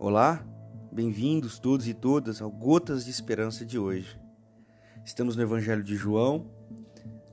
Olá, 0.00 0.46
bem-vindos 0.92 1.58
todos 1.58 1.88
e 1.88 1.92
todas 1.92 2.40
ao 2.40 2.48
Gotas 2.52 3.04
de 3.04 3.10
Esperança 3.10 3.66
de 3.66 3.80
hoje. 3.80 4.16
Estamos 5.04 5.34
no 5.34 5.42
Evangelho 5.42 5.82
de 5.82 5.96
João, 5.96 6.52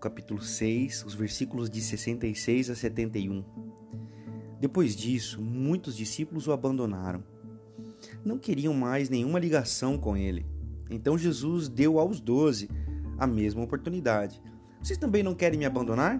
capítulo 0.00 0.40
6, 0.40 1.04
os 1.04 1.12
versículos 1.12 1.68
de 1.68 1.82
66 1.82 2.70
a 2.70 2.74
71. 2.74 3.44
Depois 4.58 4.96
disso, 4.96 5.42
muitos 5.42 5.94
discípulos 5.94 6.48
o 6.48 6.52
abandonaram. 6.52 7.22
Não 8.24 8.38
queriam 8.38 8.72
mais 8.72 9.10
nenhuma 9.10 9.38
ligação 9.38 9.98
com 9.98 10.16
ele. 10.16 10.46
Então 10.88 11.18
Jesus 11.18 11.68
deu 11.68 11.98
aos 11.98 12.18
doze 12.18 12.70
a 13.18 13.26
mesma 13.26 13.62
oportunidade. 13.62 14.40
Vocês 14.82 14.98
também 14.98 15.22
não 15.22 15.34
querem 15.34 15.58
me 15.58 15.66
abandonar? 15.66 16.18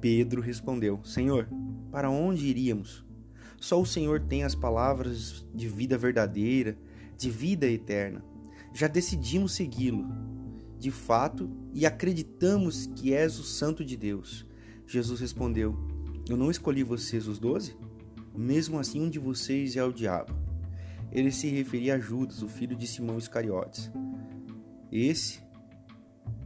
Pedro 0.00 0.40
respondeu: 0.40 1.00
Senhor, 1.02 1.48
para 1.90 2.08
onde 2.08 2.46
iríamos? 2.46 3.05
Só 3.66 3.82
o 3.82 3.84
Senhor 3.84 4.20
tem 4.20 4.44
as 4.44 4.54
palavras 4.54 5.44
de 5.52 5.66
vida 5.66 5.98
verdadeira, 5.98 6.78
de 7.18 7.28
vida 7.28 7.66
eterna. 7.66 8.24
Já 8.72 8.86
decidimos 8.86 9.56
segui-lo, 9.56 10.06
de 10.78 10.92
fato, 10.92 11.50
e 11.74 11.84
acreditamos 11.84 12.86
que 12.94 13.12
és 13.12 13.40
o 13.40 13.42
Santo 13.42 13.84
de 13.84 13.96
Deus. 13.96 14.46
Jesus 14.86 15.18
respondeu: 15.18 15.76
Eu 16.28 16.36
não 16.36 16.48
escolhi 16.48 16.84
vocês, 16.84 17.26
os 17.26 17.40
doze? 17.40 17.76
Mesmo 18.36 18.78
assim, 18.78 19.00
um 19.00 19.10
de 19.10 19.18
vocês 19.18 19.74
é 19.74 19.82
o 19.82 19.92
diabo. 19.92 20.32
Ele 21.10 21.32
se 21.32 21.48
referia 21.48 21.96
a 21.96 21.98
Judas, 21.98 22.42
o 22.42 22.48
filho 22.48 22.76
de 22.76 22.86
Simão 22.86 23.18
Iscariotes. 23.18 23.90
Esse, 24.92 25.40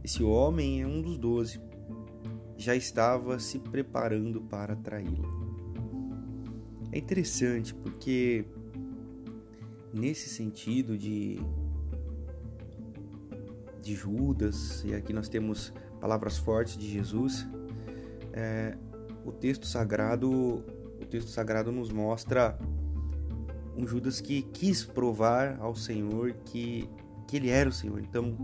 esse 0.03 0.23
homem 0.23 0.81
é 0.81 0.87
um 0.87 0.99
dos 1.03 1.19
doze. 1.19 1.61
Já 2.57 2.75
estava 2.75 3.37
se 3.37 3.59
preparando 3.59 4.41
para 4.41 4.75
traí-lo. 4.75 5.40
É 6.91 6.97
interessante 6.97 7.73
porque 7.73 8.45
nesse 9.93 10.27
sentido 10.29 10.97
de 10.97 11.39
de 13.81 13.95
Judas 13.95 14.83
e 14.85 14.93
aqui 14.93 15.11
nós 15.11 15.27
temos 15.27 15.73
palavras 15.99 16.37
fortes 16.37 16.77
de 16.77 16.87
Jesus, 16.87 17.47
é, 18.31 18.77
o 19.25 19.31
texto 19.31 19.65
sagrado 19.65 20.29
o 20.29 21.05
texto 21.09 21.29
sagrado 21.29 21.71
nos 21.71 21.91
mostra 21.91 22.59
um 23.75 23.87
Judas 23.87 24.19
que 24.21 24.41
quis 24.41 24.83
provar 24.83 25.57
ao 25.59 25.75
Senhor 25.75 26.33
que 26.45 26.89
que 27.27 27.37
ele 27.37 27.49
era 27.49 27.69
o 27.69 27.71
Senhor. 27.71 28.01
Então 28.01 28.35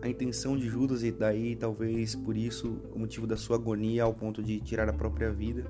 a 0.00 0.08
intenção 0.08 0.56
de 0.56 0.66
Judas 0.68 1.02
e 1.02 1.12
daí 1.12 1.54
talvez 1.54 2.14
por 2.14 2.34
isso 2.34 2.80
o 2.94 2.98
motivo 2.98 3.26
da 3.26 3.36
sua 3.36 3.56
agonia 3.56 4.04
ao 4.04 4.14
ponto 4.14 4.42
de 4.42 4.58
tirar 4.60 4.88
a 4.88 4.92
própria 4.92 5.30
vida 5.30 5.64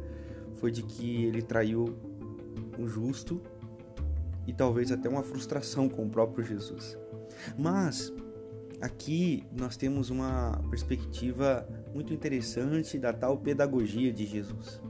foi 0.64 0.70
de 0.70 0.82
que 0.82 1.26
ele 1.26 1.42
traiu 1.42 1.94
um 2.78 2.88
justo 2.88 3.38
e 4.46 4.52
talvez 4.54 4.90
até 4.90 5.10
uma 5.10 5.22
frustração 5.22 5.90
com 5.90 6.06
o 6.06 6.08
próprio 6.08 6.42
Jesus. 6.42 6.96
Mas 7.58 8.10
aqui 8.80 9.44
nós 9.54 9.76
temos 9.76 10.08
uma 10.08 10.58
perspectiva 10.70 11.68
muito 11.92 12.14
interessante 12.14 12.98
da 12.98 13.12
tal 13.12 13.36
pedagogia 13.36 14.10
de 14.10 14.24
Jesus. 14.24 14.80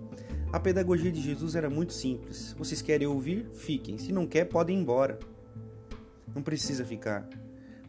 A 0.53 0.61
pedagogia 0.61 1.11
de 1.11 1.21
Jesus 1.21 1.57
era 1.57 1.69
muito 1.69 1.93
simples. 1.93 2.55
Vocês 2.57 2.81
querem 2.81 3.09
ouvir? 3.09 3.51
Fiquem. 3.53 3.99
Se 3.99 4.13
não 4.13 4.29
quer, 4.29 4.45
podem 4.45 4.79
ir 4.79 4.81
embora. 4.81 5.19
Não 6.33 6.41
precisa 6.41 6.85
ficar. 6.85 7.29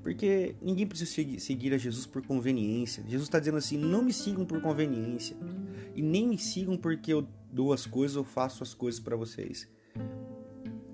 Porque 0.02 0.56
ninguém 0.60 0.88
precisa 0.88 1.12
seguir 1.40 1.72
a 1.72 1.78
Jesus 1.78 2.08
por 2.08 2.26
conveniência. 2.26 3.04
Jesus 3.08 3.28
está 3.28 3.38
dizendo 3.38 3.60
assim: 3.60 3.78
não 3.78 4.02
me 4.02 4.12
sigam 4.12 4.44
por 4.44 4.60
conveniência. 4.60 5.38
E 5.96 6.02
nem 6.02 6.28
me 6.28 6.38
sigam 6.38 6.78
porque 6.78 7.12
eu 7.14 7.28
dou 7.52 7.72
as 7.72 7.86
coisas 7.86 8.18
ou 8.18 8.24
faço 8.24 8.62
as 8.62 8.74
coisas 8.74 9.00
para 9.00 9.16
vocês. 9.16 9.68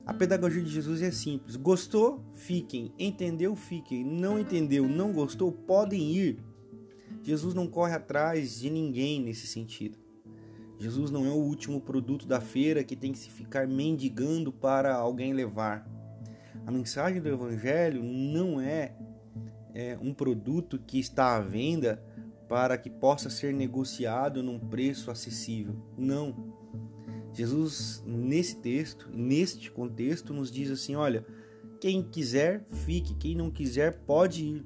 A 0.06 0.14
pedagogia 0.14 0.62
de 0.62 0.70
Jesus 0.70 1.02
é 1.02 1.12
simples. 1.12 1.56
Gostou? 1.56 2.24
Fiquem. 2.34 2.94
Entendeu? 3.00 3.56
Fiquem. 3.56 4.04
Não 4.04 4.40
entendeu? 4.40 4.88
Não 4.88 5.12
gostou? 5.12 5.52
Podem 5.52 6.12
ir. 6.12 6.40
Jesus 7.24 7.54
não 7.54 7.68
corre 7.68 7.94
atrás 7.94 8.60
de 8.60 8.70
ninguém 8.70 9.22
nesse 9.22 9.48
sentido. 9.48 9.98
Jesus 10.78 11.12
não 11.12 11.26
é 11.26 11.30
o 11.30 11.36
último 11.36 11.80
produto 11.80 12.26
da 12.26 12.42
feira 12.42 12.84
que 12.84 12.96
tem 12.96 13.12
que 13.12 13.20
se 13.20 13.30
ficar 13.30 13.68
mendigando 13.68 14.52
para 14.52 14.96
alguém 14.96 15.32
levar. 15.32 15.88
A 16.66 16.72
mensagem 16.72 17.22
do 17.22 17.30
Evangelho 17.30 18.04
não 18.04 18.60
é, 18.60 18.96
é 19.74 19.98
um 20.02 20.14
produto 20.14 20.80
que 20.80 21.00
está 21.00 21.36
à 21.36 21.40
venda 21.40 22.04
para 22.52 22.78
que 22.78 22.90
possa 22.90 23.30
ser 23.30 23.54
negociado 23.54 24.44
num 24.44 24.60
preço 24.60 25.10
acessível. 25.10 25.74
Não. 25.98 26.54
Jesus, 27.32 28.04
nesse 28.06 28.58
texto, 28.58 29.10
neste 29.10 29.72
contexto, 29.72 30.34
nos 30.34 30.52
diz 30.52 30.70
assim: 30.70 30.94
olha, 30.94 31.26
quem 31.80 32.04
quiser, 32.04 32.66
fique, 32.86 33.16
quem 33.16 33.36
não 33.36 33.50
quiser, 33.50 34.00
pode 34.00 34.44
ir. 34.44 34.66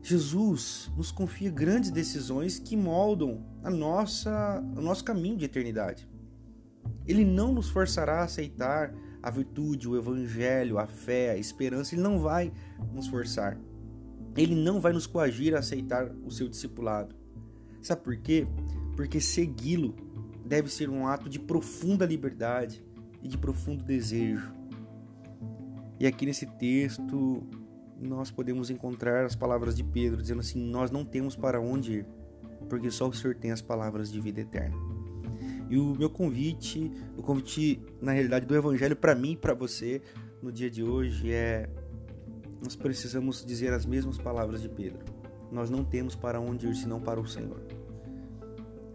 Jesus 0.00 0.90
nos 0.96 1.12
confia 1.12 1.50
grandes 1.50 1.90
decisões 1.90 2.58
que 2.58 2.74
moldam 2.74 3.44
a 3.62 3.68
nossa, 3.68 4.64
o 4.74 4.80
nosso 4.80 5.04
caminho 5.04 5.36
de 5.36 5.44
eternidade. 5.44 6.08
Ele 7.06 7.22
não 7.22 7.52
nos 7.52 7.68
forçará 7.68 8.20
a 8.20 8.24
aceitar 8.24 8.94
a 9.22 9.30
virtude, 9.30 9.86
o 9.86 9.94
evangelho, 9.94 10.78
a 10.78 10.86
fé, 10.86 11.32
a 11.32 11.36
esperança, 11.36 11.94
ele 11.94 12.02
não 12.02 12.18
vai 12.18 12.50
nos 12.94 13.08
forçar. 13.08 13.58
Ele 14.36 14.54
não 14.54 14.80
vai 14.80 14.92
nos 14.92 15.06
coagir 15.06 15.54
a 15.54 15.60
aceitar 15.60 16.10
o 16.24 16.30
seu 16.30 16.48
discipulado. 16.48 17.14
Sabe 17.80 18.02
por 18.02 18.16
quê? 18.16 18.46
Porque 18.94 19.20
segui-lo 19.20 19.94
deve 20.44 20.70
ser 20.70 20.88
um 20.88 21.06
ato 21.06 21.28
de 21.28 21.38
profunda 21.38 22.04
liberdade 22.04 22.84
e 23.22 23.28
de 23.28 23.38
profundo 23.38 23.82
desejo. 23.84 24.52
E 25.98 26.06
aqui 26.06 26.26
nesse 26.26 26.46
texto 26.46 27.42
nós 27.98 28.30
podemos 28.30 28.70
encontrar 28.70 29.24
as 29.24 29.34
palavras 29.34 29.76
de 29.76 29.82
Pedro 29.82 30.20
dizendo 30.20 30.40
assim: 30.40 30.60
Nós 30.60 30.90
não 30.90 31.04
temos 31.04 31.34
para 31.34 31.60
onde 31.60 31.94
ir, 31.94 32.06
porque 32.68 32.90
só 32.90 33.08
o 33.08 33.12
Senhor 33.12 33.34
tem 33.34 33.50
as 33.50 33.62
palavras 33.62 34.12
de 34.12 34.20
vida 34.20 34.40
eterna. 34.40 34.76
E 35.68 35.78
o 35.78 35.96
meu 35.96 36.10
convite, 36.10 36.92
o 37.16 37.22
convite 37.22 37.80
na 38.00 38.12
realidade 38.12 38.46
do 38.46 38.54
Evangelho 38.54 38.94
para 38.94 39.14
mim 39.14 39.32
e 39.32 39.36
para 39.36 39.54
você 39.54 40.00
no 40.42 40.52
dia 40.52 40.70
de 40.70 40.82
hoje 40.82 41.32
é: 41.32 41.68
nós 42.62 42.74
precisamos 42.74 43.44
dizer 43.44 43.72
as 43.72 43.84
mesmas 43.84 44.18
palavras 44.18 44.62
de 44.62 44.68
Pedro. 44.68 45.04
Nós 45.50 45.70
não 45.70 45.84
temos 45.84 46.14
para 46.14 46.40
onde 46.40 46.66
ir 46.66 46.74
senão 46.74 47.00
para 47.00 47.20
o 47.20 47.26
Senhor. 47.26 47.62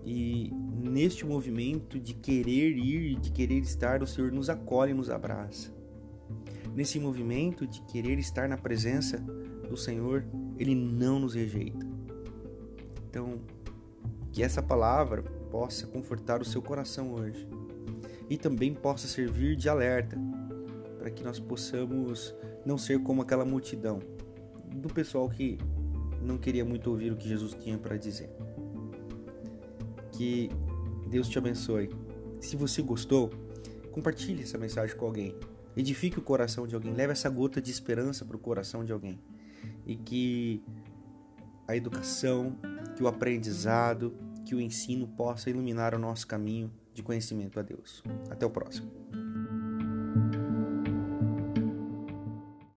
E 0.04 0.52
neste 0.52 1.26
movimento 1.26 2.00
de 2.00 2.14
querer 2.14 2.76
ir, 2.78 3.20
de 3.20 3.32
querer 3.32 3.60
estar, 3.60 4.02
o 4.02 4.08
Senhor 4.08 4.32
nos 4.32 4.50
acolhe 4.50 4.94
nos 4.94 5.10
abraça. 5.10 5.72
Nesse 6.74 7.00
movimento 7.00 7.68
de 7.68 7.82
querer 7.84 8.18
estar 8.18 8.48
na 8.50 8.58
presença 8.58 9.18
do 9.70 9.78
Senhor, 9.78 10.26
Ele 10.58 10.74
não 10.74 11.20
nos 11.20 11.36
rejeita. 11.36 11.86
Então, 13.10 13.40
que 14.32 14.42
essa 14.42 14.64
palavra 14.64 15.22
possa 15.52 15.86
confortar 15.86 16.42
o 16.42 16.46
seu 16.46 16.62
coração 16.62 17.14
hoje 17.14 17.48
e 18.30 18.38
também 18.38 18.74
possa 18.74 19.08
servir 19.08 19.58
de 19.58 19.68
alerta 19.68 20.18
para 21.02 21.10
que 21.10 21.24
nós 21.24 21.40
possamos 21.40 22.36
não 22.64 22.78
ser 22.78 23.02
como 23.02 23.24
aquela 23.24 23.44
multidão 23.44 23.98
do 24.76 24.88
pessoal 24.88 25.28
que 25.28 25.58
não 26.22 26.38
queria 26.38 26.64
muito 26.64 26.92
ouvir 26.92 27.12
o 27.12 27.18
que 27.18 27.28
Jesus 27.28 27.56
tinha 27.56 27.76
para 27.76 27.98
dizer. 27.98 28.30
Que 30.12 30.52
Deus 31.10 31.28
te 31.28 31.40
abençoe. 31.40 31.90
Se 32.40 32.56
você 32.56 32.84
gostou, 32.84 33.32
compartilhe 33.92 34.44
essa 34.44 34.60
mensagem 34.60 34.96
com 34.96 35.08
alguém. 35.08 35.36
Edifique 35.76 36.20
o 36.20 36.22
coração 36.22 36.68
de 36.68 36.76
alguém. 36.76 36.94
Leve 36.94 37.14
essa 37.14 37.32
gota 37.32 37.60
de 37.60 37.72
esperança 37.72 38.24
para 38.24 38.38
o 38.38 38.40
coração 38.40 38.86
de 38.86 38.94
alguém. 38.94 39.20
E 39.88 39.96
que 39.96 40.64
a 41.68 41.76
educação, 41.76 42.56
que 42.96 43.02
o 43.02 43.08
aprendizado, 43.08 44.14
que 44.46 44.54
o 44.54 44.62
ensino 44.62 45.08
possa 45.08 45.50
iluminar 45.50 45.96
o 45.96 46.00
nosso 46.00 46.28
caminho 46.28 46.72
de 46.94 47.02
conhecimento 47.02 47.60
a 47.60 47.64
Deus. 47.64 48.04
Até 48.30 48.46
o 48.46 48.52
próximo. 48.52 48.92